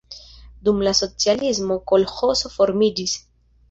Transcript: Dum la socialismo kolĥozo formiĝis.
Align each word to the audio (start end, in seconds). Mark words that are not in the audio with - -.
Dum 0.67 0.79
la 0.87 0.93
socialismo 1.01 1.79
kolĥozo 1.95 2.55
formiĝis. 2.59 3.19